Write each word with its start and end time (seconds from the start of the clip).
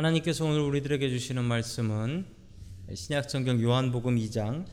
하나님께서 0.00 0.46
오늘 0.46 0.60
우리들에게 0.60 1.10
주시는 1.10 1.44
말씀은 1.44 2.24
신약성경 2.94 3.60
요한복음 3.60 4.16
2장 4.16 4.64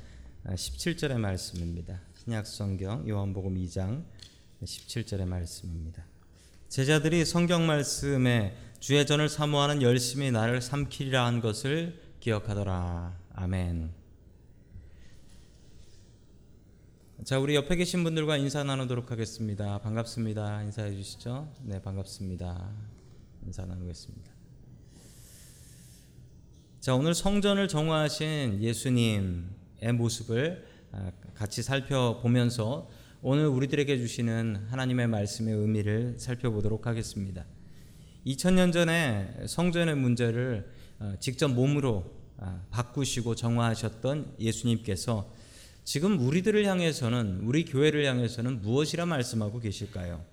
17절의 0.45 1.17
말씀입니다. 1.17 1.99
신약성경 2.23 3.09
요한복음 3.09 3.55
2장 3.55 4.05
17절의 4.63 5.25
말씀입니다. 5.25 6.05
제자들이 6.69 7.25
성경 7.25 7.67
말씀에 7.67 8.55
주의 8.79 9.05
전을 9.05 9.27
사모하는 9.27 9.81
열심히 9.81 10.31
나를 10.31 10.61
삼키리라 10.61 11.25
한 11.25 11.41
것을 11.41 11.99
기억하더라. 12.21 13.19
아멘. 13.33 13.91
자, 17.25 17.37
우리 17.37 17.55
옆에 17.55 17.75
계신 17.75 18.05
분들과 18.05 18.37
인사 18.37 18.63
나누도록 18.63 19.11
하겠습니다. 19.11 19.79
반갑습니다. 19.79 20.63
인사해 20.63 20.95
주시죠. 20.95 21.53
네, 21.63 21.81
반갑습니다. 21.81 22.71
인사 23.45 23.65
나누겠습니다. 23.65 24.36
자, 26.87 26.95
오늘 26.95 27.13
성전을 27.13 27.67
정화하신 27.67 28.63
예수님의 28.63 29.91
모습을 29.95 30.65
아, 30.93 31.11
같이 31.35 31.61
살펴보면서 31.61 32.89
오늘 33.21 33.47
우리들에게 33.47 33.97
주시는 33.97 34.67
하나님의 34.69 35.07
말씀의 35.07 35.53
의미를 35.53 36.15
살펴보도록 36.17 36.87
하겠습니다. 36.87 37.43
2000년 38.25 38.71
전에 38.71 39.35
성전의 39.47 39.97
문제를 39.97 40.71
어, 40.99 41.15
직접 41.19 41.49
몸으로 41.49 42.09
아, 42.37 42.61
바꾸시고 42.71 43.35
정화하셨던 43.35 44.35
예수님께서 44.39 45.29
지금 45.83 46.17
우리들을 46.17 46.63
향해서는 46.63 47.41
우리 47.43 47.65
교회를 47.65 48.05
향해서는 48.05 48.61
무엇이라 48.61 49.05
말씀하고 49.05 49.59
계실까요? 49.59 50.23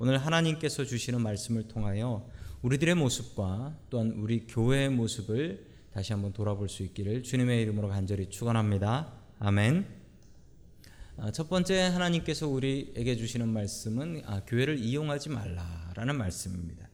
오늘 0.00 0.18
하나님께서 0.18 0.84
주시는 0.84 1.20
말씀을 1.20 1.68
통하여 1.68 2.28
우리들의 2.62 2.96
모습과 2.96 3.76
또한 3.90 4.10
우리 4.16 4.48
교회의 4.48 4.88
모습을 4.90 5.72
다시 5.94 6.12
한번 6.12 6.32
돌아볼 6.32 6.68
수 6.68 6.82
있기를 6.82 7.22
주님의 7.22 7.62
이름으로 7.62 7.86
간절히 7.88 8.28
축원합니다. 8.28 9.12
아멘. 9.38 9.86
아, 11.18 11.30
첫 11.30 11.48
번째 11.48 11.82
하나님께서 11.82 12.48
우리에게 12.48 13.14
주시는 13.14 13.48
말씀은 13.48 14.22
아, 14.26 14.42
교회를 14.44 14.76
이용하지 14.80 15.28
말라라는 15.28 16.18
말씀입니다. 16.18 16.88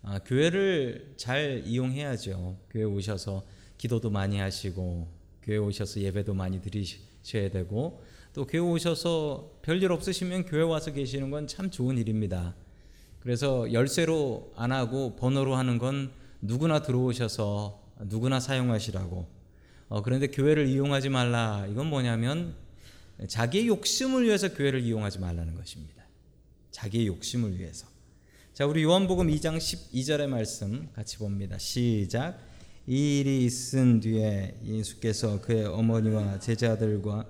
아, 0.00 0.20
교회를 0.20 1.12
잘 1.18 1.64
이용해야죠. 1.66 2.56
교회 2.70 2.84
오셔서 2.84 3.44
기도도 3.76 4.08
많이 4.08 4.38
하시고 4.38 5.06
교회 5.42 5.58
오셔서 5.58 6.00
예배도 6.00 6.32
많이 6.32 6.62
드리셔야 6.62 7.50
되고 7.50 8.02
또 8.32 8.46
교회 8.46 8.62
오셔서 8.62 9.58
별일 9.60 9.92
없으시면 9.92 10.46
교회 10.46 10.62
와서 10.62 10.94
계시는 10.94 11.28
건 11.28 11.46
참 11.46 11.70
좋은 11.70 11.98
일입니다. 11.98 12.54
그래서 13.20 13.70
열쇠로 13.70 14.54
안 14.56 14.72
하고 14.72 15.14
번호로 15.16 15.56
하는 15.56 15.76
건 15.76 16.10
누구나 16.40 16.80
들어오셔서 16.80 17.83
누구나 18.08 18.40
사용하시라고. 18.40 19.26
어, 19.88 20.02
그런데 20.02 20.28
교회를 20.28 20.66
이용하지 20.66 21.08
말라. 21.08 21.66
이건 21.70 21.86
뭐냐면 21.86 22.54
자기의 23.28 23.68
욕심을 23.68 24.24
위해서 24.24 24.52
교회를 24.52 24.80
이용하지 24.80 25.18
말라는 25.18 25.54
것입니다. 25.54 26.04
자기의 26.70 27.06
욕심을 27.06 27.58
위해서. 27.58 27.86
자, 28.52 28.66
우리 28.66 28.82
요한복음 28.82 29.28
2장 29.28 29.56
12절의 29.56 30.26
말씀 30.28 30.88
같이 30.92 31.18
봅니다. 31.18 31.58
시작. 31.58 32.38
이 32.86 33.20
일이 33.20 33.44
있은 33.44 34.00
뒤에 34.00 34.58
예수께서 34.64 35.40
그의 35.40 35.64
어머니와 35.64 36.38
제자들과 36.38 37.26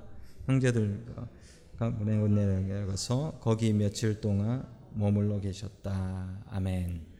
형제들과 0.46 1.28
가문에 1.78 2.16
내려가서 2.66 3.38
거기 3.40 3.72
며칠 3.72 4.20
동안 4.20 4.66
머물러 4.94 5.40
계셨다. 5.40 6.44
아멘. 6.50 7.13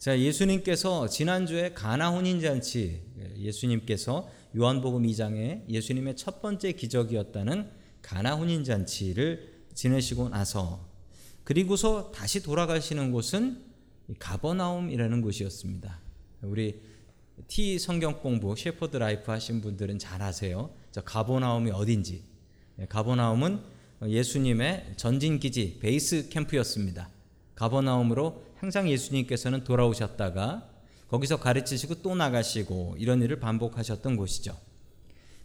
자, 0.00 0.18
예수님께서 0.18 1.08
지난주에 1.08 1.74
가나 1.74 2.08
혼인 2.08 2.40
잔치 2.40 3.02
예수님께서 3.36 4.30
요한복음 4.56 5.02
2장에 5.02 5.68
예수님의 5.68 6.16
첫 6.16 6.40
번째 6.40 6.72
기적이었다는 6.72 7.70
가나 8.00 8.34
혼인 8.34 8.64
잔치를 8.64 9.66
지내시고 9.74 10.30
나서 10.30 10.88
그리고서 11.44 12.12
다시 12.12 12.42
돌아가시는 12.42 13.12
곳은 13.12 13.62
가버나움이라는 14.18 15.20
곳이었습니다. 15.20 16.00
우리 16.44 16.80
T 17.46 17.78
성경 17.78 18.20
공부 18.20 18.56
Shepherd 18.56 18.96
Life 18.96 19.30
하신 19.30 19.60
분들은 19.60 19.98
잘 19.98 20.22
아세요. 20.22 20.70
저 20.92 21.02
가버나움이 21.02 21.72
어딘지. 21.72 22.24
가버나움은 22.88 23.60
예수님의 24.06 24.94
전진 24.96 25.38
기지 25.38 25.78
베이스 25.78 26.30
캠프였습니다. 26.30 27.10
가버나움으로 27.54 28.49
항상 28.60 28.90
예수님께서는 28.90 29.64
돌아오셨다가 29.64 30.68
거기서 31.08 31.40
가르치시고 31.40 32.02
또 32.02 32.14
나가시고 32.14 32.96
이런 32.98 33.22
일을 33.22 33.40
반복하셨던 33.40 34.16
곳이죠. 34.16 34.54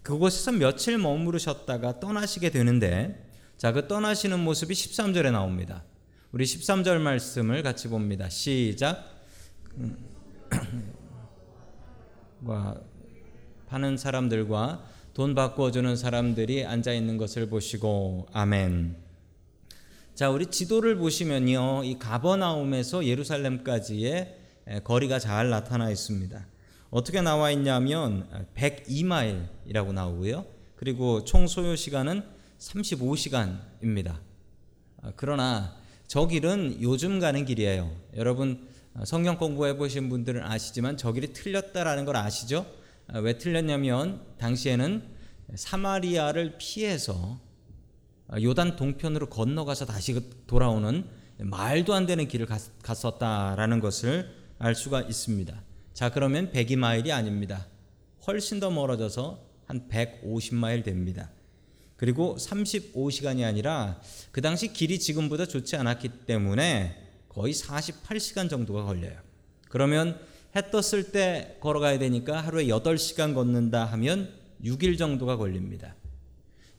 그곳에서 0.01 0.51
며칠 0.51 0.97
머무르셨다가 0.97 2.01
떠나시게 2.01 2.49
되는데 2.49 3.25
자, 3.57 3.71
그 3.71 3.87
떠나시는 3.87 4.37
모습이 4.41 4.73
13절에 4.73 5.31
나옵니다. 5.31 5.85
우리 6.33 6.43
13절 6.43 6.99
말씀을 6.99 7.63
같이 7.63 7.87
봅니다. 7.87 8.27
시작. 8.27 9.09
과 12.45 12.81
파는 13.67 13.95
사람들과 13.95 14.85
돈 15.13 15.35
바꿔 15.35 15.71
주는 15.71 15.95
사람들이 15.95 16.65
앉아 16.65 16.91
있는 16.91 17.15
것을 17.15 17.47
보시고 17.47 18.27
아멘. 18.33 19.04
자, 20.15 20.29
우리 20.29 20.45
지도를 20.45 20.95
보시면요. 20.95 21.83
이 21.83 21.99
가버나움에서 21.99 23.05
예루살렘까지의 23.05 24.37
거리가 24.85 25.19
잘 25.19 25.49
나타나 25.49 25.91
있습니다. 25.91 26.47
어떻게 26.89 27.19
나와 27.19 27.51
있냐면 27.51 28.25
102마일이라고 28.55 29.91
나오고요. 29.91 30.45
그리고 30.77 31.25
총 31.25 31.47
소요 31.47 31.75
시간은 31.75 32.23
35시간입니다. 32.59 34.15
그러나 35.17 35.75
저 36.07 36.27
길은 36.27 36.81
요즘 36.81 37.19
가는 37.19 37.43
길이에요. 37.43 37.91
여러분 38.15 38.69
성경 39.03 39.37
공부해 39.37 39.75
보신 39.75 40.07
분들은 40.07 40.43
아시지만 40.43 40.95
저 40.95 41.11
길이 41.11 41.33
틀렸다라는 41.33 42.05
걸 42.05 42.15
아시죠? 42.15 42.65
왜 43.15 43.37
틀렸냐면 43.37 44.21
당시에는 44.37 45.03
사마리아를 45.55 46.55
피해서 46.57 47.43
요단 48.33 48.75
동편으로 48.75 49.29
건너가서 49.29 49.85
다시 49.85 50.19
돌아오는 50.47 51.05
말도 51.37 51.93
안 51.93 52.05
되는 52.05 52.27
길을 52.27 52.47
갔었다라는 52.81 53.79
것을 53.79 54.29
알 54.57 54.73
수가 54.75 55.01
있습니다. 55.01 55.61
자, 55.93 56.09
그러면 56.09 56.51
102마일이 56.51 57.11
아닙니다. 57.11 57.67
훨씬 58.27 58.59
더 58.59 58.69
멀어져서 58.71 59.39
한 59.65 59.87
150마일 59.89 60.83
됩니다. 60.83 61.29
그리고 61.97 62.35
35시간이 62.37 63.45
아니라 63.45 64.01
그 64.31 64.41
당시 64.41 64.73
길이 64.73 64.99
지금보다 64.99 65.45
좋지 65.45 65.75
않았기 65.75 66.25
때문에 66.25 67.01
거의 67.29 67.53
48시간 67.53 68.49
정도가 68.49 68.83
걸려요. 68.83 69.17
그러면 69.69 70.19
해 70.55 70.61
떴을 70.71 71.11
때 71.11 71.57
걸어가야 71.59 71.99
되니까 71.99 72.41
하루에 72.41 72.65
8시간 72.65 73.33
걷는다 73.33 73.85
하면 73.85 74.33
6일 74.63 74.97
정도가 74.97 75.37
걸립니다. 75.37 75.95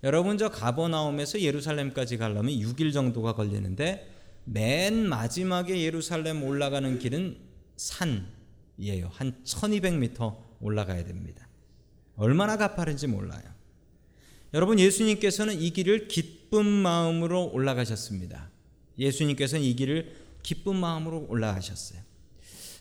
여러분 0.07 0.39
저 0.39 0.49
가버나움에서 0.49 1.41
예루살렘까지 1.41 2.17
가려면 2.17 2.55
6일 2.55 2.93
정도가 2.93 3.35
걸리는데 3.35 4.09
맨 4.45 5.09
마지막에 5.09 5.83
예루살렘 5.83 6.45
올라가는 6.45 6.97
길은 7.01 7.37
산이에요. 7.77 9.11
한 9.11 9.35
1200m 9.43 10.37
올라가야 10.61 11.05
됩니다. 11.05 11.49
얼마나 12.15 12.57
가파른지 12.57 13.09
몰라요. 13.09 13.43
여러분 14.55 14.79
예수님께서는 14.79 15.61
이 15.61 15.71
길을 15.71 16.07
기쁜 16.07 16.65
마음으로 16.65 17.51
올라가셨습니다. 17.53 18.49
예수님께서는 19.01 19.65
이 19.65 19.75
길을 19.75 20.15
기쁜 20.45 20.77
마음으로 20.77 21.27
올라가셨어요. 21.29 21.99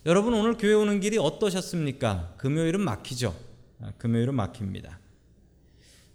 여러분 0.06 0.32
오늘 0.32 0.56
교회 0.56 0.74
오는 0.74 1.00
길이 1.00 1.18
어떠셨습니까? 1.18 2.34
금요일은 2.38 2.80
막히죠. 2.82 3.36
아, 3.80 3.90
금요일은 3.98 4.32
막힙니다. 4.32 5.00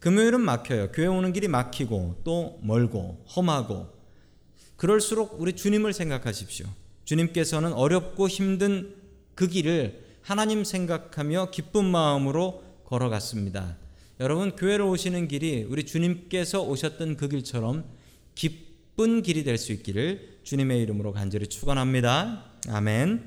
금요일은 0.02 0.42
막혀요. 0.42 0.92
교회 0.92 1.06
오는 1.06 1.32
길이 1.32 1.48
막히고 1.48 2.22
또 2.24 2.60
멀고 2.64 3.24
험하고 3.36 3.88
그럴수록 4.76 5.40
우리 5.40 5.54
주님을 5.54 5.94
생각하십시오. 5.94 6.66
주님께서는 7.06 7.72
어렵고 7.74 8.28
힘든 8.28 8.96
그 9.36 9.48
길을 9.48 10.04
하나님 10.24 10.64
생각하며 10.64 11.52
기쁜 11.52 11.86
마음으로 11.86 12.64
걸어갔습니다. 12.86 13.78
여러분 14.20 14.56
교회로 14.56 14.90
오시는 14.90 15.28
길이 15.28 15.64
우리 15.70 15.86
주님께서 15.86 16.64
오셨던 16.64 17.16
그 17.18 17.30
길처럼 17.30 17.86
기쁜 18.34 19.22
길이 19.22 19.44
될 19.44 19.60
수 19.60 19.72
있기를 19.72 20.40
주님의 20.44 20.82
이름으로 20.82 21.14
간절히 21.14 21.46
축원합니다. 21.46 22.46
아멘. 22.70 23.24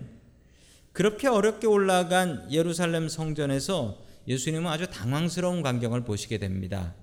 그렇게 0.93 1.29
어렵게 1.29 1.69
올라간 1.69 2.49
예루살렘 2.51 3.09
성전에서 3.09 4.04
예수님은 4.27 4.71
아주 4.71 4.87
당황스러운 4.89 5.63
광경을 5.63 6.05
보시게 6.05 6.39
됩니다. 6.39 6.95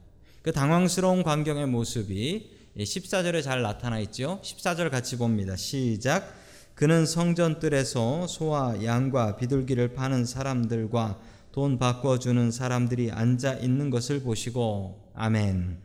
그 0.42 0.52
당황스러운 0.52 1.24
광경의 1.24 1.68
모습이 1.68 2.50
14절에 2.78 3.44
잘 3.44 3.62
나타나 3.62 4.00
있죠. 4.00 4.40
14절 4.44 4.90
같이 4.90 5.18
봅니다. 5.18 5.56
시작. 5.56 6.36
그는 6.74 7.06
성전뜰에서 7.06 8.26
소와 8.28 8.84
양과 8.84 9.36
비둘기를 9.36 9.94
파는 9.94 10.26
사람들과 10.26 11.20
돈 11.52 11.78
바꿔 11.78 12.18
주는 12.18 12.50
사람들이 12.50 13.12
앉아 13.12 13.56
있는 13.56 13.90
것을 13.90 14.24
보시고 14.24 15.12
아멘. 15.14 15.80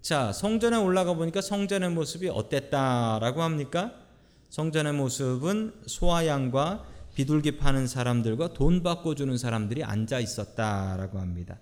자, 0.00 0.32
성전에 0.32 0.76
올라가 0.76 1.14
보니까 1.14 1.40
성전의 1.40 1.90
모습이 1.90 2.28
어땠다라고 2.28 3.42
합니까? 3.42 3.92
성전의 4.50 4.94
모습은 4.94 5.82
소와 5.86 6.26
양과 6.26 6.84
비둘기 7.14 7.58
파는 7.58 7.86
사람들과 7.86 8.54
돈 8.54 8.82
바꿔주는 8.82 9.36
사람들이 9.38 9.84
앉아 9.84 10.20
있었다라고 10.20 11.18
합니다. 11.18 11.58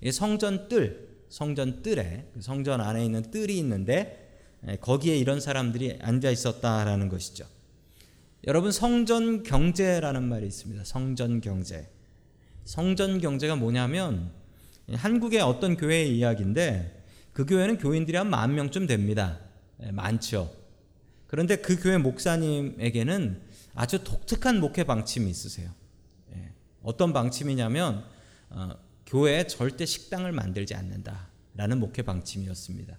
이 0.00 0.10
성전 0.10 0.68
뜰, 0.68 1.08
성전 1.28 1.82
뜰에 1.82 2.26
그 2.34 2.42
성전 2.42 2.80
안에 2.80 3.04
있는 3.04 3.30
뜰이 3.30 3.56
있는데 3.58 4.20
거기에 4.80 5.16
이런 5.16 5.40
사람들이 5.40 5.98
앉아 6.00 6.30
있었다라는 6.30 7.08
것이죠. 7.08 7.46
여러분 8.46 8.72
성전 8.72 9.42
경제라는 9.42 10.22
말이 10.22 10.46
있습니다. 10.46 10.84
성전 10.84 11.40
경제. 11.40 11.88
성전 12.64 13.20
경제가 13.20 13.56
뭐냐면 13.56 14.30
한국의 14.92 15.40
어떤 15.40 15.76
교회의 15.76 16.16
이야기인데 16.16 17.04
그 17.32 17.44
교회는 17.46 17.78
교인들이 17.78 18.16
한 18.16 18.28
만 18.28 18.54
명쯤 18.54 18.86
됩니다. 18.86 19.38
많죠. 19.92 20.50
그런데 21.26 21.56
그 21.56 21.80
교회 21.82 21.98
목사님에게는 21.98 23.40
아주 23.74 24.04
독특한 24.04 24.60
목회 24.60 24.84
방침이 24.84 25.28
있으세요. 25.30 25.70
어떤 26.84 27.12
방침이냐면 27.12 28.04
어, 28.50 28.70
교회에 29.06 29.46
절대 29.46 29.86
식당을 29.86 30.32
만들지 30.32 30.74
않는다라는 30.74 31.80
목회 31.80 32.02
방침이었습니다. 32.02 32.98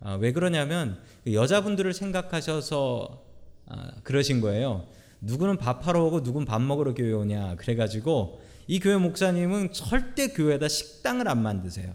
어, 0.00 0.18
왜 0.20 0.32
그러냐면 0.32 1.02
그 1.24 1.34
여자분들을 1.34 1.92
생각하셔서 1.92 3.24
어, 3.66 3.76
그러신 4.04 4.40
거예요. 4.40 4.86
누구는 5.20 5.58
밥하러 5.58 6.04
오고 6.04 6.20
누구는 6.20 6.46
밥 6.46 6.62
먹으러 6.62 6.94
교회 6.94 7.12
오냐 7.12 7.56
그래가지고 7.56 8.40
이 8.66 8.78
교회 8.78 8.96
목사님은 8.96 9.72
절대 9.72 10.28
교회에다 10.28 10.68
식당을 10.68 11.28
안 11.28 11.42
만드세요. 11.42 11.94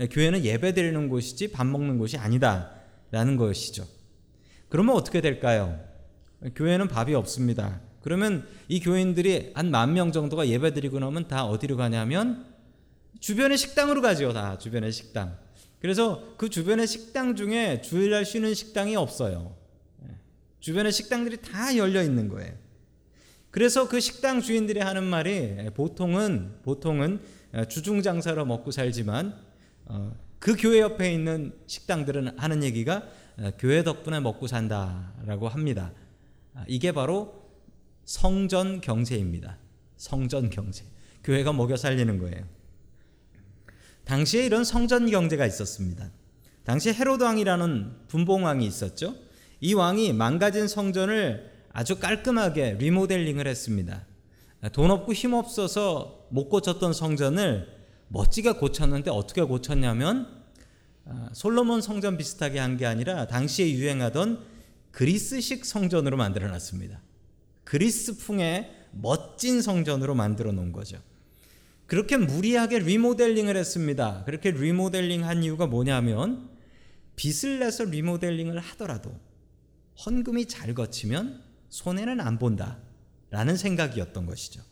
예, 0.00 0.08
교회는 0.08 0.44
예배 0.44 0.74
드리는 0.74 1.08
곳이지 1.08 1.52
밥 1.52 1.66
먹는 1.66 1.98
곳이 1.98 2.18
아니다라는 2.18 3.36
것이죠. 3.36 3.86
그러면 4.68 4.96
어떻게 4.96 5.20
될까요? 5.20 5.78
교회는 6.54 6.88
밥이 6.88 7.14
없습니다. 7.14 7.80
그러면 8.02 8.46
이 8.68 8.80
교인들이 8.80 9.52
한 9.54 9.70
만 9.70 9.94
명 9.94 10.12
정도가 10.12 10.48
예배 10.48 10.74
드리고 10.74 10.98
나면 10.98 11.26
다 11.28 11.46
어디로 11.46 11.76
가냐면 11.76 12.46
주변의 13.20 13.56
식당으로 13.56 14.02
가죠. 14.02 14.32
다 14.32 14.58
주변의 14.58 14.92
식당. 14.92 15.38
그래서 15.80 16.34
그 16.36 16.48
주변의 16.50 16.86
식당 16.86 17.36
중에 17.36 17.80
주일날 17.82 18.24
쉬는 18.24 18.54
식당이 18.54 18.96
없어요. 18.96 19.54
예, 20.04 20.16
주변의 20.60 20.92
식당들이 20.92 21.38
다 21.42 21.76
열려 21.76 22.02
있는 22.02 22.28
거예요. 22.28 22.52
그래서 23.50 23.88
그 23.88 24.00
식당 24.00 24.40
주인들이 24.40 24.80
하는 24.80 25.04
말이 25.04 25.70
보통은 25.74 26.56
보통은 26.62 27.20
주중 27.68 28.02
장사로 28.02 28.44
먹고 28.44 28.70
살지만 28.70 29.34
어, 29.86 30.12
그 30.38 30.56
교회 30.58 30.80
옆에 30.80 31.12
있는 31.12 31.52
식당들은 31.66 32.38
하는 32.38 32.62
얘기가 32.64 33.02
어, 33.38 33.50
교회 33.58 33.82
덕분에 33.84 34.20
먹고 34.20 34.46
산다라고 34.46 35.48
합니다. 35.48 35.92
아, 36.54 36.64
이게 36.68 36.92
바로 36.92 37.34
성전 38.04 38.80
경제입니다. 38.80 39.58
성전 39.96 40.50
경제. 40.50 40.84
교회가 41.22 41.52
먹여 41.52 41.76
살리는 41.76 42.18
거예요. 42.18 42.44
당시에 44.04 44.44
이런 44.44 44.64
성전 44.64 45.10
경제가 45.10 45.46
있었습니다. 45.46 46.10
당시 46.64 46.92
헤로드 46.92 47.22
왕이라는 47.24 48.06
분봉 48.08 48.44
왕이 48.44 48.66
있었죠. 48.66 49.14
이 49.60 49.74
왕이 49.74 50.12
망가진 50.12 50.68
성전을 50.68 51.50
아주 51.72 51.98
깔끔하게 51.98 52.74
리모델링을 52.74 53.46
했습니다. 53.46 54.06
돈 54.72 54.90
없고 54.90 55.12
힘 55.12 55.32
없어서 55.34 56.26
못 56.30 56.48
고쳤던 56.48 56.92
성전을 56.92 57.68
멋지게 58.08 58.52
고쳤는데 58.52 59.10
어떻게 59.10 59.42
고쳤냐면 59.42 60.42
아, 61.06 61.28
솔로몬 61.32 61.80
성전 61.82 62.16
비슷하게 62.16 62.58
한 62.58 62.76
게 62.76 62.86
아니라 62.86 63.26
당시에 63.26 63.70
유행하던 63.72 64.53
그리스식 64.94 65.64
성전으로 65.64 66.16
만들어 66.16 66.48
놨습니다. 66.48 67.00
그리스풍의 67.64 68.70
멋진 68.92 69.60
성전으로 69.60 70.14
만들어 70.14 70.52
놓은 70.52 70.70
거죠. 70.70 71.02
그렇게 71.86 72.16
무리하게 72.16 72.78
리모델링을 72.78 73.56
했습니다. 73.56 74.22
그렇게 74.24 74.52
리모델링 74.52 75.24
한 75.24 75.42
이유가 75.42 75.66
뭐냐면 75.66 76.48
빚을 77.16 77.58
내서 77.58 77.84
리모델링을 77.84 78.60
하더라도 78.60 79.12
헌금이 80.06 80.46
잘 80.46 80.74
거치면 80.74 81.42
손해는 81.70 82.20
안 82.20 82.38
본다. 82.38 82.78
라는 83.30 83.56
생각이었던 83.56 84.26
것이죠. 84.26 84.62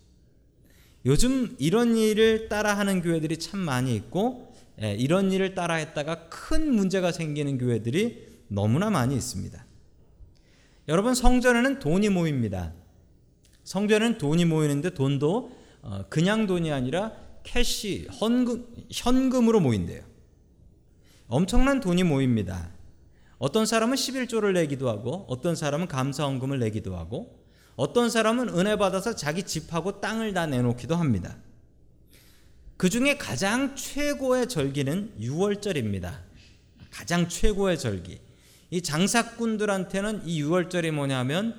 요즘 1.04 1.56
이런 1.58 1.96
일을 1.96 2.48
따라하는 2.48 3.02
교회들이 3.02 3.38
참 3.38 3.58
많이 3.58 3.96
있고 3.96 4.54
예, 4.80 4.94
이런 4.94 5.32
일을 5.32 5.56
따라했다가 5.56 6.28
큰 6.28 6.72
문제가 6.72 7.10
생기는 7.10 7.58
교회들이 7.58 8.28
너무나 8.46 8.88
많이 8.88 9.16
있습니다. 9.16 9.71
여러분 10.88 11.14
성전에는 11.14 11.78
돈이 11.78 12.08
모입니다. 12.08 12.72
성전에는 13.64 14.18
돈이 14.18 14.44
모이는데 14.44 14.90
돈도 14.90 15.52
어, 15.82 16.04
그냥 16.08 16.46
돈이 16.46 16.72
아니라 16.72 17.12
캐시 17.44 18.08
헌금 18.20 18.66
현금으로 18.90 19.60
모인대요. 19.60 20.02
엄청난 21.28 21.80
돈이 21.80 22.02
모입니다. 22.02 22.70
어떤 23.38 23.66
사람은 23.66 23.96
11조를 23.96 24.52
내기도 24.52 24.88
하고 24.88 25.24
어떤 25.28 25.56
사람은 25.56 25.88
감사헌금을 25.88 26.58
내기도 26.58 26.96
하고 26.96 27.42
어떤 27.74 28.10
사람은 28.10 28.50
은혜 28.50 28.76
받아서 28.76 29.16
자기 29.16 29.42
집하고 29.44 30.00
땅을 30.00 30.34
다 30.34 30.46
내놓기도 30.46 30.94
합니다. 30.94 31.36
그 32.76 32.90
중에 32.90 33.16
가장 33.16 33.74
최고의 33.76 34.48
절기는 34.48 35.14
6월절입니다. 35.20 36.18
가장 36.90 37.28
최고의 37.28 37.78
절기. 37.78 38.20
이 38.72 38.80
장사꾼들한테는 38.80 40.22
이 40.24 40.42
6월절이 40.42 40.92
뭐냐면 40.92 41.54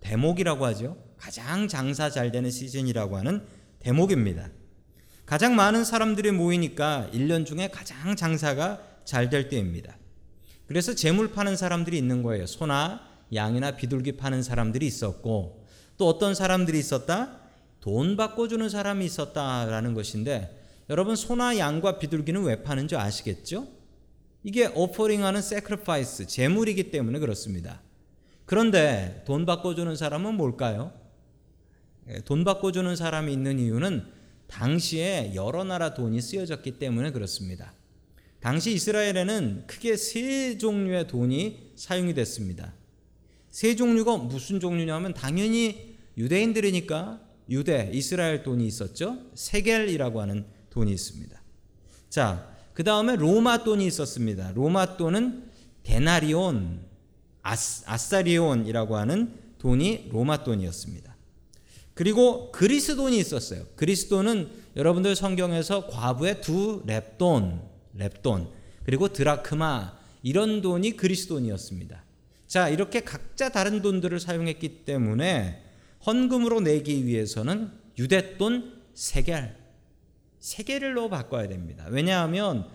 대목이라고 0.00 0.66
하죠. 0.66 0.98
가장 1.16 1.68
장사 1.68 2.10
잘 2.10 2.30
되는 2.30 2.50
시즌이라고 2.50 3.16
하는 3.16 3.42
대목입니다. 3.78 4.50
가장 5.24 5.56
많은 5.56 5.84
사람들이 5.84 6.32
모이니까 6.32 7.08
1년 7.14 7.46
중에 7.46 7.70
가장 7.70 8.14
장사가 8.14 8.78
잘 9.06 9.30
될 9.30 9.48
때입니다. 9.48 9.96
그래서 10.66 10.94
재물 10.94 11.32
파는 11.32 11.56
사람들이 11.56 11.96
있는 11.96 12.22
거예요. 12.22 12.46
소나 12.46 13.08
양이나 13.32 13.76
비둘기 13.76 14.18
파는 14.18 14.42
사람들이 14.42 14.86
있었고 14.86 15.66
또 15.96 16.08
어떤 16.08 16.34
사람들이 16.34 16.78
있었다? 16.78 17.38
돈 17.80 18.18
바꿔주는 18.18 18.68
사람이 18.68 19.06
있었다라는 19.06 19.94
것인데 19.94 20.62
여러분 20.90 21.16
소나 21.16 21.56
양과 21.56 21.98
비둘기는 21.98 22.42
왜 22.42 22.62
파는 22.62 22.86
줄 22.86 22.98
아시겠죠? 22.98 23.79
이게 24.42 24.66
offering하는 24.66 25.42
sacrifice 25.42 26.26
제물이기 26.26 26.90
때문에 26.90 27.18
그렇습니다. 27.18 27.82
그런데 28.46 29.22
돈 29.26 29.46
바꿔주는 29.46 29.94
사람은 29.94 30.34
뭘까요? 30.34 30.92
예, 32.08 32.20
돈 32.20 32.44
바꿔주는 32.44 32.96
사람이 32.96 33.32
있는 33.32 33.58
이유는 33.58 34.04
당시에 34.46 35.32
여러 35.34 35.62
나라 35.62 35.94
돈이 35.94 36.20
쓰여졌기 36.20 36.78
때문에 36.78 37.12
그렇습니다. 37.12 37.72
당시 38.40 38.72
이스라엘에는 38.72 39.64
크게 39.66 39.96
세 39.96 40.56
종류의 40.58 41.06
돈이 41.06 41.72
사용이 41.76 42.14
됐습니다. 42.14 42.72
세 43.50 43.76
종류가 43.76 44.16
무슨 44.16 44.58
종류냐면 44.58 45.12
당연히 45.12 45.96
유대인들이니까 46.16 47.20
유대 47.50 47.90
이스라엘 47.92 48.42
돈이 48.42 48.66
있었죠. 48.66 49.18
세겔이라고 49.34 50.20
하는 50.20 50.46
돈이 50.70 50.90
있습니다. 50.92 51.40
자, 52.08 52.49
그 52.80 52.84
다음에 52.84 53.14
로마 53.14 53.62
돈이 53.62 53.86
있었습니다. 53.88 54.52
로마 54.54 54.96
돈은 54.96 55.50
데나리온, 55.82 56.80
아스, 57.42 57.84
아사리온이라고 57.84 58.96
하는 58.96 59.34
돈이 59.58 60.08
로마 60.10 60.44
돈이었습니다. 60.44 61.14
그리고 61.92 62.50
그리스 62.52 62.96
돈이 62.96 63.18
있었어요. 63.18 63.66
그리스 63.76 64.08
돈은 64.08 64.48
여러분들 64.76 65.14
성경에서 65.14 65.88
과부의 65.88 66.40
두 66.40 66.82
랩돈, 66.86 67.60
랩돈, 67.98 68.48
그리고 68.84 69.08
드라크마 69.08 69.98
이런 70.22 70.62
돈이 70.62 70.96
그리스 70.96 71.26
돈이었습니다. 71.26 72.02
자, 72.46 72.70
이렇게 72.70 73.00
각자 73.00 73.50
다른 73.50 73.82
돈들을 73.82 74.18
사용했기 74.18 74.86
때문에 74.86 75.62
헌금으로 76.06 76.60
내기 76.60 77.04
위해서는 77.04 77.72
유대 77.98 78.38
돈 78.38 78.80
세겔, 78.94 79.59
세겔로 80.40 81.08
바꿔야 81.10 81.48
됩니다. 81.48 81.86
왜냐하면 81.88 82.68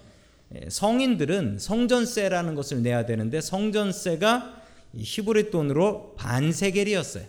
성인들은 0.70 1.60
성전세라는 1.60 2.56
것을 2.56 2.82
내야 2.82 3.06
되는데 3.06 3.42
성전세가 3.42 4.62
히브리 4.96 5.52
돈으로 5.52 6.16
반세겔이었어요. 6.16 7.26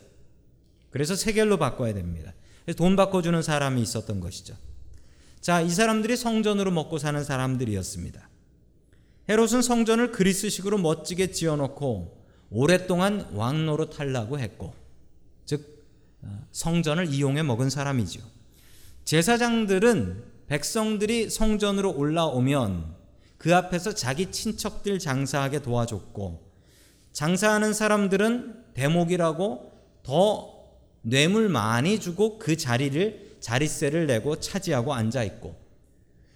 그래서 0.90 1.16
세겔로 1.16 1.56
바꿔야 1.56 1.92
됩니다. 1.94 2.32
돈 2.76 2.96
바꿔주는 2.96 3.42
사람이 3.42 3.82
있었던 3.82 4.20
것이죠. 4.20 4.54
자, 5.40 5.60
이 5.60 5.70
사람들이 5.70 6.16
성전으로 6.16 6.70
먹고 6.70 6.98
사는 6.98 7.22
사람들이었습니다. 7.22 8.28
헤롯은 9.28 9.62
성전을 9.62 10.12
그리스식으로 10.12 10.78
멋지게 10.78 11.32
지어놓고 11.32 12.24
오랫동안 12.50 13.28
왕노릇 13.32 13.98
하려고 13.98 14.38
했고 14.38 14.72
즉 15.44 15.84
어, 16.22 16.46
성전을 16.52 17.12
이용해 17.12 17.42
먹은 17.42 17.70
사람이죠. 17.70 18.20
제사장들은 19.06 20.24
백성들이 20.48 21.30
성전으로 21.30 21.96
올라오면 21.96 22.96
그 23.38 23.54
앞에서 23.54 23.94
자기 23.94 24.32
친척들 24.32 24.98
장사하게 24.98 25.62
도와줬고 25.62 26.44
장사하는 27.12 27.72
사람들은 27.72 28.64
대목이라고 28.74 29.72
더 30.02 30.54
뇌물 31.02 31.48
많이 31.48 32.00
주고 32.00 32.40
그 32.40 32.56
자리를 32.56 33.36
자리세를 33.38 34.08
내고 34.08 34.40
차지하고 34.40 34.92
앉아 34.92 35.22
있고 35.22 35.54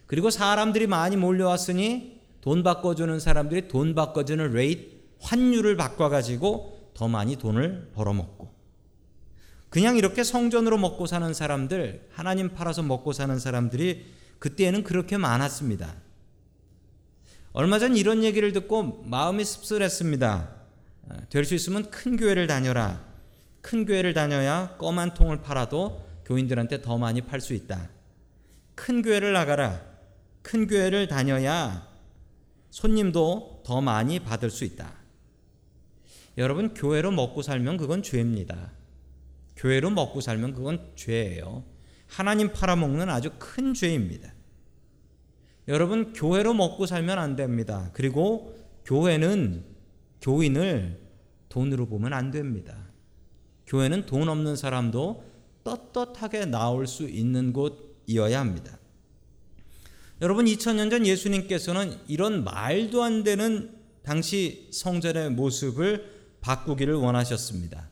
그리고 0.07 0.31
사람들이 0.31 0.87
많이 0.87 1.17
몰려왔으니 1.17 2.21
돈 2.41 2.63
바꿔주는 2.63 3.19
사람들이 3.19 3.67
돈 3.67 3.97
바꿔주는 3.97 4.53
rate 4.53 5.01
환율을 5.19 5.77
바꿔가지고 5.77 6.93
더 6.95 7.09
많이 7.09 7.35
돈을 7.35 7.91
벌어먹고 7.95 8.60
그냥 9.71 9.97
이렇게 9.97 10.25
성전으로 10.25 10.79
먹고 10.79 11.07
사는 11.07 11.33
사람들 11.33 12.09
하나님 12.13 12.51
팔아서 12.51 12.83
먹고 12.83 13.13
사는 13.13 13.39
사람들이 13.39 14.07
그때에는 14.41 14.83
그렇게 14.83 15.17
많았습니다. 15.17 15.95
얼마 17.53 17.79
전 17.79 17.97
이런 17.97 18.23
얘기를 18.25 18.53
듣고 18.53 19.03
마음이 19.05 19.45
씁쓸했습니다. 19.45 20.61
될 21.31 21.45
수 21.45 21.55
있으면 21.55 21.91
큰 21.91 22.17
교회를 22.17 22.47
다녀라. 22.47 23.05
큰 23.61 23.85
교회를 23.85 24.15
다녀야 24.15 24.77
껌 24.79 24.99
한 24.99 25.15
통을 25.15 25.43
팔아도 25.43 26.05
교인들한테 26.25 26.83
더 26.83 26.99
많이 26.99 27.21
팔 27.21 27.41
수 27.41 27.55
있다. 27.55 27.89
큰 28.75 29.03
교회를 29.03 29.33
나가라. 29.33 29.83
큰 30.43 30.67
교회를 30.67 31.09
다녀야 31.09 31.87
손님도 32.71 33.63
더 33.67 33.81
많이 33.81 34.21
받을 34.21 34.51
수 34.51 34.65
있다. 34.65 34.93
여러분, 36.39 36.73
교회로 36.75 37.11
먹고 37.11 37.43
살면 37.43 37.77
그건 37.77 38.03
죄입니다. 38.03 38.71
교회로 39.61 39.91
먹고 39.91 40.23
살면 40.23 40.55
그건 40.55 40.91
죄예요. 40.97 41.65
하나님 42.07 42.53
팔아먹는 42.53 43.11
아주 43.11 43.31
큰 43.39 43.75
죄입니다. 43.75 44.33
여러분, 45.69 46.15
교회로 46.15 46.55
먹고 46.55 46.87
살면 46.87 47.19
안 47.19 47.37
됩니다. 47.37 47.91
그리고 47.93 48.57
교회는 48.87 49.65
교인을 50.23 50.99
돈으로 51.51 51.87
보면 51.87 52.15
안 52.15 52.31
됩니다. 52.31 52.89
교회는 53.67 54.07
돈 54.07 54.31
없는 54.31 54.57
사람도 54.57 55.25
떳떳하게 55.63 56.47
나올 56.47 56.87
수 56.87 57.07
있는 57.07 57.53
곳이어야 57.53 58.41
합니다. 58.41 58.79
여러분 60.23 60.47
2000년 60.47 60.91
전 60.91 61.07
예수님께서는 61.07 61.99
이런 62.09 62.45
말도 62.45 63.03
안 63.03 63.25
되는 63.25 63.75
당시 64.03 64.69
성전의 64.73 65.31
모습을 65.31 66.21
바꾸기를 66.41 66.95
원하셨습니다. 66.95 67.91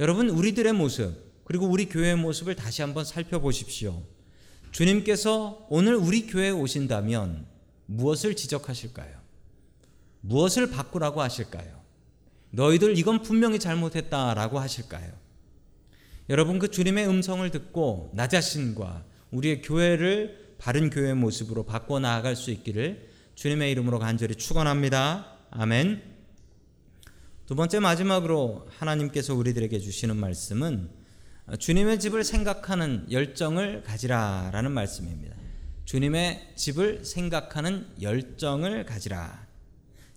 여러분 0.00 0.28
우리들의 0.28 0.72
모습 0.72 1.44
그리고 1.44 1.66
우리 1.66 1.88
교회의 1.88 2.16
모습을 2.16 2.56
다시 2.56 2.82
한번 2.82 3.04
살펴보십시오. 3.04 4.02
주님께서 4.72 5.66
오늘 5.70 5.94
우리 5.94 6.26
교회에 6.26 6.50
오신다면 6.50 7.46
무엇을 7.86 8.34
지적하실까요? 8.34 9.14
무엇을 10.20 10.70
바꾸라고 10.70 11.22
하실까요? 11.22 11.80
너희들 12.50 12.98
이건 12.98 13.22
분명히 13.22 13.58
잘못했다라고 13.58 14.58
하실까요? 14.58 15.12
여러분 16.28 16.58
그 16.58 16.70
주님의 16.70 17.06
음성을 17.06 17.48
듣고 17.50 18.10
나 18.14 18.26
자신과 18.26 19.04
우리의 19.30 19.62
교회를 19.62 20.54
바른 20.58 20.88
교회의 20.90 21.14
모습으로 21.14 21.64
바꿔 21.64 22.00
나아갈 22.00 22.34
수 22.34 22.50
있기를 22.50 23.10
주님의 23.34 23.70
이름으로 23.72 23.98
간절히 23.98 24.34
축원합니다. 24.34 25.36
아멘. 25.50 26.13
두 27.46 27.54
번째 27.54 27.78
마지막으로 27.78 28.66
하나님께서 28.78 29.34
우리들에게 29.34 29.78
주시는 29.78 30.16
말씀은 30.16 30.88
주님의 31.58 32.00
집을 32.00 32.24
생각하는 32.24 33.06
열정을 33.10 33.82
가지라라는 33.82 34.72
말씀입니다. 34.72 35.36
주님의 35.84 36.52
집을 36.56 37.04
생각하는 37.04 37.86
열정을 38.00 38.86
가지라. 38.86 39.46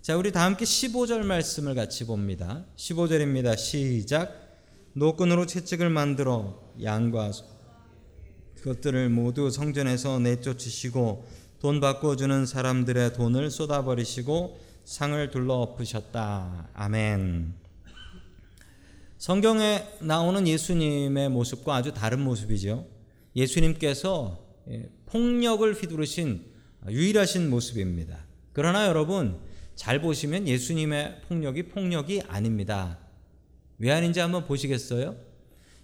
자, 0.01 0.15
우리 0.15 0.31
다 0.31 0.46
함께 0.46 0.63
15절 0.63 1.25
말씀을 1.25 1.75
같이 1.75 2.05
봅니다. 2.05 2.63
15절입니다. 2.77 3.57
시작. 3.57 4.34
노끈으로 4.93 5.48
채찍을 5.48 5.89
만들어 5.89 6.72
양과 6.81 7.31
그것들을 8.55 9.10
모두 9.10 9.51
성전에서 9.51 10.19
내쫓으시고 10.19 11.27
돈 11.60 11.81
바꿔 11.81 12.15
주는 12.15 12.46
사람들의 12.46 13.12
돈을 13.15 13.51
쏟아버리시고 13.51 14.67
상을 14.88 15.29
둘러 15.32 15.56
엎으셨다. 15.56 16.70
아멘. 16.74 17.53
성경에 19.17 19.86
나오는 20.00 20.48
예수님의 20.48 21.27
모습과 21.27 21.75
아주 21.75 21.94
다른 21.94 22.22
모습이죠. 22.22 22.88
예수님께서 23.36 24.41
예, 24.70 24.89
폭력을 25.08 25.74
휘두르신 25.74 26.46
유일하신 26.88 27.50
모습입니다. 27.50 28.17
그러나 28.53 28.88
여러분 28.88 29.41
잘 29.75 30.00
보시면 30.00 30.48
예수님의 30.48 31.24
폭력이 31.27 31.63
폭력이 31.63 32.22
아닙니다. 32.25 32.98
왜 33.79 33.91
아닌지 33.91 34.22
한번 34.22 34.46
보시겠어요? 34.46 35.17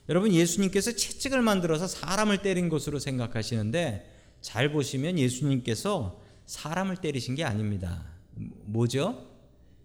여러분 0.07 0.31
예수님께서 0.31 0.93
채찍을 0.93 1.41
만들어서 1.41 1.87
사람을 1.87 2.41
때린 2.41 2.69
것으로 2.69 2.99
생각하시는데 2.99 4.09
잘 4.39 4.71
보시면 4.71 5.19
예수님께서 5.19 6.21
사람을 6.45 6.95
때리신 6.97 7.35
게 7.35 7.43
아닙니다. 7.43 8.12
뭐죠? 8.35 9.27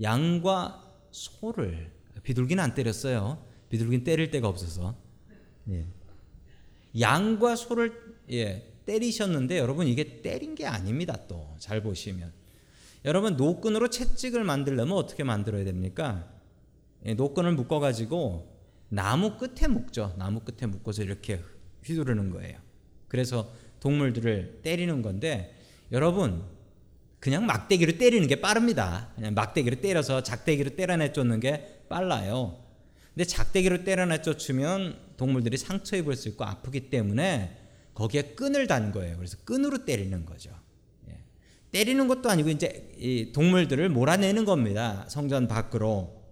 양과 0.00 0.84
소를 1.10 1.90
비둘기는 2.22 2.62
안 2.62 2.74
때렸어요. 2.74 3.44
비둘기는 3.68 4.04
때릴 4.04 4.30
데가 4.30 4.48
없어서. 4.48 4.94
예. 5.70 5.86
양과 6.98 7.56
소를 7.56 8.16
예, 8.30 8.72
때리셨는데 8.86 9.58
여러분 9.58 9.86
이게 9.86 10.22
때린 10.22 10.54
게 10.54 10.66
아닙니다. 10.66 11.26
또 11.26 11.48
잘 11.58 11.82
보시면 11.82 12.32
여러분 13.04 13.36
노끈으로 13.36 13.90
채찍을 13.90 14.44
만들려면 14.44 14.96
어떻게 14.96 15.24
만들어야 15.24 15.64
됩니까? 15.64 16.28
예, 17.04 17.14
노끈을 17.14 17.52
묶어 17.52 17.78
가지고 17.78 18.56
나무 18.88 19.36
끝에 19.36 19.68
묶죠. 19.68 20.14
나무 20.18 20.40
끝에 20.40 20.66
묶어서 20.66 21.02
이렇게 21.02 21.42
휘두르는 21.84 22.30
거예요. 22.30 22.58
그래서 23.08 23.50
동물들을 23.80 24.60
때리는 24.62 25.02
건데 25.02 25.54
여러분 25.92 26.42
그냥 27.20 27.46
막대기로 27.46 27.98
때리는 27.98 28.26
게 28.28 28.40
빠릅니다. 28.40 29.08
그냥 29.16 29.34
막대기로 29.34 29.80
때려서 29.80 30.22
작대기로 30.22 30.70
때려내 30.76 31.12
쫓는 31.12 31.40
게 31.40 31.82
빨라요. 31.88 32.58
근데 33.14 33.24
작대기로 33.24 33.84
때려내 33.84 34.22
쫓으면 34.22 34.98
동물들이 35.16 35.56
상처 35.56 35.96
입을 35.96 36.14
수 36.14 36.28
있고 36.28 36.44
아프기 36.44 36.90
때문에 36.90 37.56
거기에 37.94 38.22
끈을 38.36 38.68
단 38.68 38.92
거예요. 38.92 39.16
그래서 39.16 39.36
끈으로 39.44 39.84
때리는 39.84 40.24
거죠. 40.24 40.50
예. 41.08 41.18
때리는 41.72 42.06
것도 42.06 42.30
아니고 42.30 42.50
이제 42.50 42.92
이 42.96 43.32
동물들을 43.32 43.88
몰아내는 43.88 44.44
겁니다. 44.44 45.04
성전 45.08 45.48
밖으로. 45.48 46.22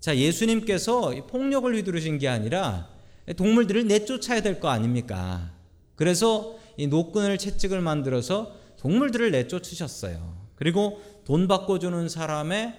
자, 0.00 0.16
예수님께서 0.16 1.10
폭력을 1.28 1.74
휘두르신 1.74 2.18
게 2.18 2.28
아니라 2.28 2.88
동물들을 3.36 3.86
내쫓아야 3.86 4.40
될 4.40 4.60
거 4.60 4.68
아닙니까? 4.68 5.52
그래서 5.96 6.58
이 6.78 6.86
노끈을 6.86 7.36
채찍을 7.36 7.82
만들어서 7.82 8.56
동물들을 8.84 9.30
내쫓으셨어요. 9.30 10.46
그리고 10.56 11.02
돈 11.24 11.48
바꿔주는 11.48 12.06
사람의 12.10 12.78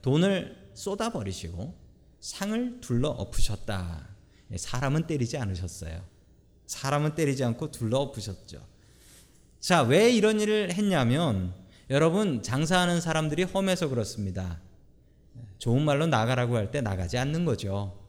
돈을 0.00 0.70
쏟아버리시고 0.74 1.76
상을 2.20 2.80
둘러 2.80 3.08
엎으셨다. 3.08 4.08
사람은 4.54 5.08
때리지 5.08 5.38
않으셨어요. 5.38 6.00
사람은 6.66 7.16
때리지 7.16 7.42
않고 7.42 7.72
둘러 7.72 7.98
엎으셨죠. 7.98 8.64
자, 9.58 9.82
왜 9.82 10.12
이런 10.12 10.40
일을 10.40 10.72
했냐면 10.74 11.54
여러분 11.90 12.44
장사하는 12.44 13.00
사람들이 13.00 13.42
험해서 13.42 13.88
그렇습니다. 13.88 14.60
좋은 15.58 15.82
말로 15.84 16.06
나가라고 16.06 16.56
할 16.56 16.70
때 16.70 16.80
나가지 16.80 17.18
않는 17.18 17.44
거죠. 17.44 18.00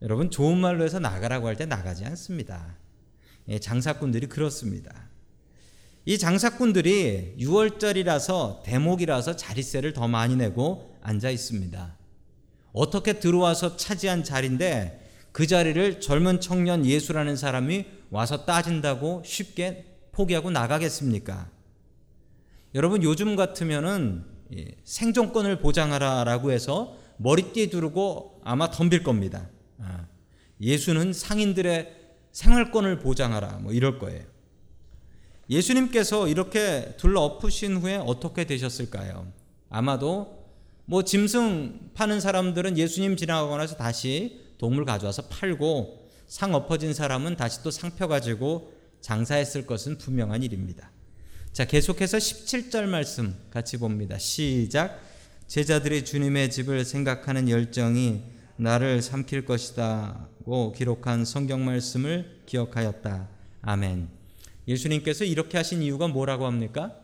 여러분 0.00 0.30
좋은 0.30 0.58
말로 0.58 0.84
해서 0.84 1.00
나가라고 1.00 1.48
할 1.48 1.56
때 1.56 1.66
나가지 1.66 2.04
않습니다. 2.04 2.76
예, 3.48 3.58
장사꾼들이 3.58 4.28
그렇습니다. 4.28 5.09
이 6.06 6.16
장사꾼들이 6.16 7.36
6월절이라서 7.38 8.62
대목이라서 8.62 9.36
자리세를 9.36 9.92
더 9.92 10.08
많이 10.08 10.34
내고 10.34 10.96
앉아 11.02 11.30
있습니다. 11.30 11.96
어떻게 12.72 13.14
들어와서 13.14 13.76
차지한 13.76 14.24
자리인데 14.24 15.00
그 15.32 15.46
자리를 15.46 16.00
젊은 16.00 16.40
청년 16.40 16.86
예수라는 16.86 17.36
사람이 17.36 17.84
와서 18.10 18.44
따진다고 18.44 19.22
쉽게 19.24 19.84
포기하고 20.12 20.50
나가겠습니까? 20.50 21.50
여러분 22.74 23.02
요즘 23.02 23.36
같으면은 23.36 24.24
생존권을 24.84 25.60
보장하라라고 25.60 26.50
해서 26.50 26.96
머리띠 27.18 27.70
두르고 27.70 28.40
아마 28.42 28.70
덤빌 28.70 29.02
겁니다. 29.02 29.48
아, 29.78 30.06
예수는 30.60 31.12
상인들의 31.12 31.96
생활권을 32.32 32.98
보장하라 33.00 33.58
뭐 33.58 33.72
이럴 33.72 33.98
거예요. 33.98 34.24
예수님께서 35.50 36.28
이렇게 36.28 36.94
둘러 36.96 37.22
엎으신 37.22 37.78
후에 37.78 37.96
어떻게 37.96 38.44
되셨을까요? 38.44 39.26
아마도 39.68 40.40
뭐 40.86 41.02
짐승 41.04 41.90
파는 41.94 42.20
사람들은 42.20 42.78
예수님 42.78 43.16
지나가고 43.16 43.56
나서 43.56 43.76
다시 43.76 44.40
동물 44.58 44.84
가져와서 44.84 45.22
팔고 45.28 46.08
상 46.28 46.54
엎어진 46.54 46.94
사람은 46.94 47.36
다시 47.36 47.62
또 47.62 47.70
상표 47.70 48.06
가지고 48.06 48.72
장사했을 49.00 49.66
것은 49.66 49.98
분명한 49.98 50.42
일입니다. 50.42 50.90
자, 51.52 51.64
계속해서 51.64 52.18
17절 52.18 52.84
말씀 52.84 53.34
같이 53.50 53.76
봅니다. 53.76 54.18
시작. 54.18 55.00
제자들이 55.48 56.04
주님의 56.04 56.50
집을 56.50 56.84
생각하는 56.84 57.48
열정이 57.48 58.22
나를 58.56 59.02
삼킬 59.02 59.46
것이다고 59.46 60.72
기록한 60.72 61.24
성경 61.24 61.64
말씀을 61.64 62.42
기억하였다. 62.46 63.28
아멘. 63.62 64.19
예수님께서 64.68 65.24
이렇게 65.24 65.56
하신 65.56 65.82
이유가 65.82 66.08
뭐라고 66.08 66.46
합니까? 66.46 66.96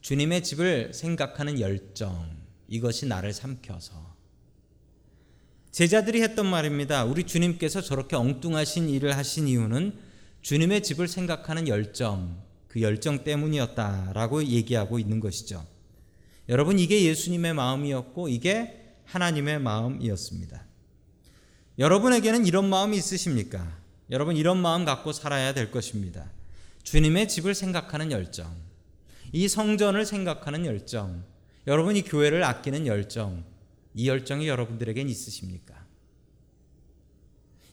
주님의 0.00 0.44
집을 0.44 0.92
생각하는 0.94 1.60
열정. 1.60 2.36
이것이 2.68 3.06
나를 3.06 3.32
삼켜서. 3.32 4.16
제자들이 5.70 6.22
했던 6.22 6.46
말입니다. 6.46 7.04
우리 7.04 7.24
주님께서 7.24 7.80
저렇게 7.80 8.16
엉뚱하신 8.16 8.88
일을 8.88 9.16
하신 9.16 9.48
이유는 9.48 9.98
주님의 10.42 10.82
집을 10.82 11.08
생각하는 11.08 11.68
열정, 11.68 12.42
그 12.68 12.80
열정 12.80 13.24
때문이었다라고 13.24 14.44
얘기하고 14.44 14.98
있는 14.98 15.20
것이죠. 15.20 15.66
여러분, 16.48 16.78
이게 16.78 17.04
예수님의 17.04 17.54
마음이었고, 17.54 18.28
이게 18.28 18.94
하나님의 19.04 19.60
마음이었습니다. 19.60 20.64
여러분에게는 21.78 22.46
이런 22.46 22.68
마음이 22.68 22.96
있으십니까? 22.96 23.78
여러분, 24.10 24.36
이런 24.36 24.58
마음 24.58 24.84
갖고 24.84 25.12
살아야 25.12 25.52
될 25.52 25.70
것입니다. 25.70 26.30
주님의 26.82 27.28
집을 27.28 27.54
생각하는 27.54 28.10
열정, 28.10 28.54
이 29.32 29.48
성전을 29.48 30.06
생각하는 30.06 30.64
열정, 30.64 31.22
여러분이 31.66 32.02
교회를 32.02 32.42
아끼는 32.44 32.86
열정, 32.86 33.44
이 33.94 34.08
열정이 34.08 34.48
여러분들에겐 34.48 35.08
있으십니까? 35.08 35.86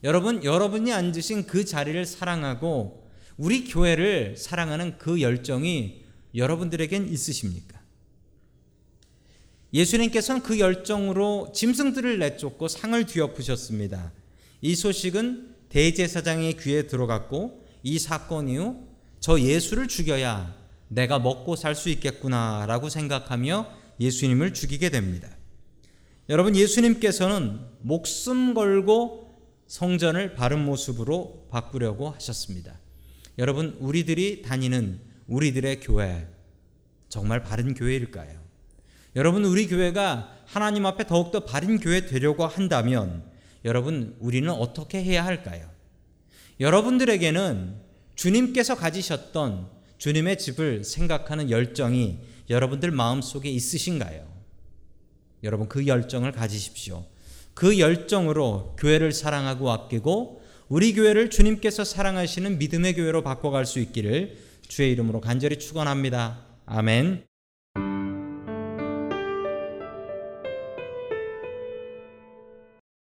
여러분, 0.04 0.44
여러분이 0.44 0.92
앉으신 0.92 1.48
그 1.48 1.63
자리를 1.63 2.06
사랑하고 2.06 3.10
우리 3.38 3.65
교회를 3.65 4.36
사랑하는 4.38 4.98
그 4.98 5.22
열정이 5.22 6.04
여러분들에겐 6.36 7.08
있으십니까? 7.08 7.80
예수님께서는 9.74 10.42
그 10.42 10.60
열정으로 10.60 11.51
짐승들을 11.54 12.20
내쫓고 12.20 12.68
상을 12.68 13.06
뒤엎으셨습니다. 13.06 14.12
이 14.62 14.75
소식은 14.75 15.55
대제사장의 15.75 16.55
귀에 16.55 16.84
들어갔고 16.84 17.65
이 17.84 18.00
사건 18.00 18.48
이후 18.48 18.88
저 19.20 19.38
예수를 19.38 19.89
죽여야 19.89 20.55
내가 20.88 21.20
먹고 21.20 21.58
살 21.58 21.75
수 21.75 21.89
있겠구나라고 21.89 22.88
생각하며 22.88 23.67
예수님을 24.00 24.53
죽이게 24.53 24.89
됩니다. 24.89 25.27
여러분 26.29 26.55
예수님께서는 26.55 27.60
목숨 27.82 28.53
걸고 28.53 29.36
성전을 29.67 30.36
바른 30.36 30.63
모습으로 30.63 31.48
바꾸려고 31.51 32.10
하셨습니다. 32.12 32.79
여러분 33.38 33.75
우리들이 33.82 34.44
다니는 34.44 35.01
우리들의 35.27 35.82
교회 35.82 36.25
정말 37.10 37.44
바른 37.44 37.74
교회일까요? 37.74 38.39
여러분 39.17 39.44
우리 39.44 39.67
교회가 39.67 40.38
하나님 40.46 40.86
앞에 40.86 41.05
더욱더 41.05 41.41
바른 41.41 41.79
교회 41.79 42.05
되려고 42.05 42.48
한다면 42.48 43.35
여러분 43.66 44.16
우리는 44.20 44.50
어떻게 44.50 45.04
해야 45.04 45.26
할까요? 45.26 45.70
여러분들에게는 46.60 47.76
주님께서 48.16 48.76
가지셨던 48.76 49.70
주님의 49.98 50.38
집을 50.38 50.84
생각하는 50.84 51.50
열정이 51.50 52.20
여러분들 52.50 52.92
마음속에 52.92 53.50
있으신가요? 53.50 54.26
여러분 55.44 55.68
그 55.68 55.88
열정을 55.88 56.32
가지십시오. 56.32 57.06
그 57.54 57.80
열정으로 57.80 58.75
교회를 58.78 59.12
사랑하고 59.12 59.72
아끼고 59.72 60.42
우리 60.68 60.94
교회를 60.94 61.30
주님께서 61.30 61.84
사랑하시는 61.84 62.58
믿음의 62.58 62.96
교회로 62.96 63.24
바꿔갈 63.24 63.66
수 63.66 63.80
있기를 63.80 64.38
주의 64.68 64.92
이름으로 64.92 65.22
간절히 65.22 65.58
축원합니다. 65.58 66.46
아멘. 66.66 67.25